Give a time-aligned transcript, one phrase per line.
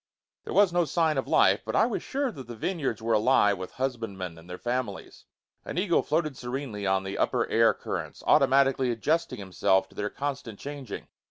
[0.45, 3.59] There was no sign of life, but I was sure that the vineyards were alive
[3.59, 5.25] with husband men and their families.
[5.63, 10.57] An eagle floated serenely on the upper air currents, automatically adjusting himself to their constant
[10.57, 11.07] changing.